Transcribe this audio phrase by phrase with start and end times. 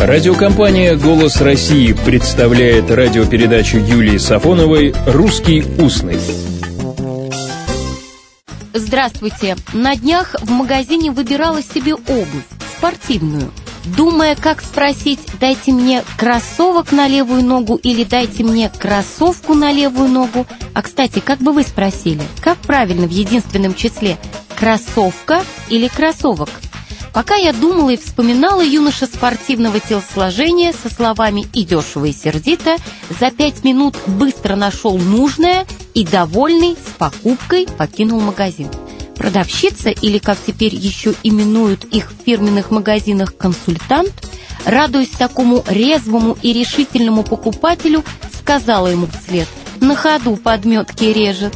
[0.00, 6.18] Радиокомпания «Голос России» представляет радиопередачу Юлии Сафоновой «Русский устный».
[8.72, 9.56] Здравствуйте.
[9.74, 12.46] На днях в магазине выбирала себе обувь,
[12.78, 13.52] спортивную.
[13.94, 20.08] Думая, как спросить, дайте мне кроссовок на левую ногу или дайте мне кроссовку на левую
[20.08, 20.46] ногу.
[20.72, 24.16] А, кстати, как бы вы спросили, как правильно в единственном числе,
[24.58, 26.48] кроссовка или кроссовок?
[27.12, 32.76] Пока я думала и вспоминала юноша спортивного телосложения со словами «и дешево, и сердито»,
[33.18, 38.68] за пять минут быстро нашел нужное и, довольный, с покупкой покинул магазин.
[39.16, 44.12] Продавщица, или как теперь еще именуют их в фирменных магазинах консультант,
[44.64, 48.04] радуясь такому резвому и решительному покупателю,
[48.38, 49.48] сказала ему вслед
[49.80, 51.54] «На ходу подметки режет».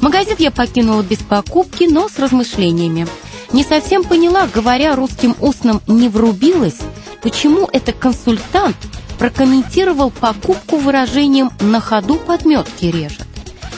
[0.00, 3.06] Магазин я покинула без покупки, но с размышлениями–
[3.52, 6.78] не совсем поняла, говоря русским устным «не врубилась»,
[7.22, 8.76] почему этот консультант
[9.18, 13.26] прокомментировал покупку выражением «на ходу подметки режет».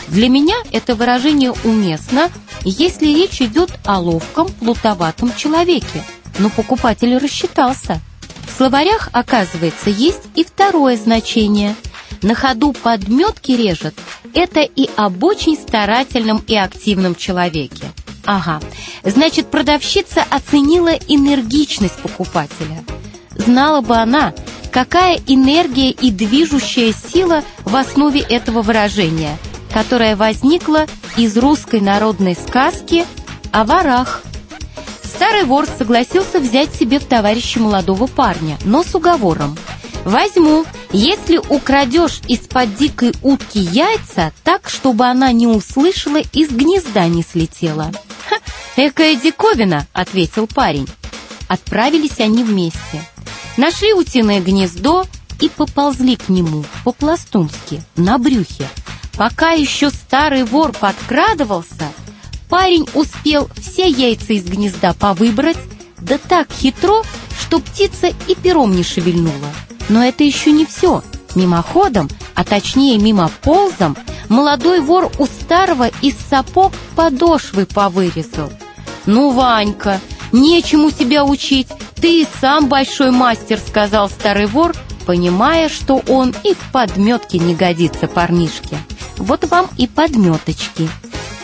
[0.09, 2.31] Для меня это выражение уместно,
[2.65, 6.05] если речь идет о ловком, плутоватом человеке,
[6.39, 8.01] но покупатель рассчитался.
[8.47, 11.75] В словарях, оказывается, есть и второе значение.
[12.21, 13.95] На ходу подметки режет–
[14.35, 17.92] это и об очень старательном и активном человеке.
[18.25, 18.61] Ага,
[19.03, 22.85] значит, продавщица оценила энергичность покупателя.
[23.35, 24.33] Знала бы она,
[24.71, 29.39] какая энергия и движущая сила в основе этого выражения,
[29.73, 33.07] которое возникло из русской народной сказки
[33.51, 34.23] о ворах.
[35.03, 39.57] Старый вор согласился взять себе в товарища молодого парня, но с уговором.
[40.05, 47.07] «Возьму, если украдешь из-под дикой утки яйца так, чтобы она не услышала и с гнезда
[47.07, 47.93] не слетела».
[48.77, 50.89] «Экая диковина!»— ответил парень.
[51.49, 53.03] Отправились они вместе.
[53.59, 55.05] Нашли утиное гнездо
[55.41, 58.69] и поползли к нему по-пластунски, на брюхе.
[59.17, 61.93] Пока еще старый вор подкрадывался,
[62.49, 65.59] парень успел все яйца из гнезда повыбрать,
[65.99, 67.03] да так хитро,
[67.39, 69.53] что птица и пером не шевельнула.
[69.91, 71.03] Но это еще не все.
[71.35, 73.97] Мимоходом, а точнее мимо ползом,
[74.31, 78.51] молодой вор у старого из сапог подошвы повырезал.
[79.07, 80.01] «Ну, Ванька,
[80.33, 81.69] нечему тебя учить,
[82.01, 84.75] ты и сам большой мастер»,— сказал старый вор,
[85.07, 88.79] понимая, что он и в подметке не годится парнишке.
[89.17, 90.89] Вот вам и подметочки.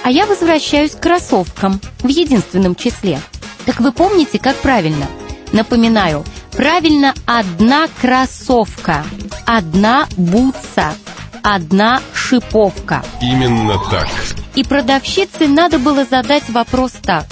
[0.02, 3.20] А я возвращаюсь к кроссовкам в единственном числе.
[3.66, 5.06] Так вы помните, как правильно?
[5.52, 9.04] Напоминаю, правильно одна кроссовка,
[9.46, 10.94] одна бутса,
[11.42, 13.04] одна шиповка.
[13.20, 14.08] Именно так.
[14.54, 17.26] И продавщице надо было задать вопрос так.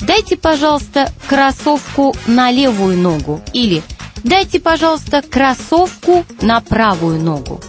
[0.00, 3.40] Дайте, пожалуйста, кроссовку на левую ногу.
[3.52, 3.82] Или
[4.22, 7.60] дайте, пожалуйста, кроссовку на правую ногу.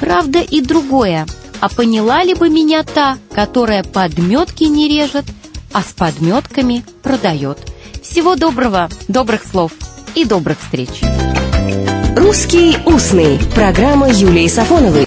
[0.00, 1.26] Правда и другое.
[1.60, 5.24] А поняла ли бы меня та, которая подметки не режет,
[5.72, 7.58] а с подметками продает?
[8.02, 9.72] Всего доброго, добрых слов
[10.14, 10.90] и добрых встреч.
[12.16, 15.00] «Русский устный»– программа Юлии Сафоновой.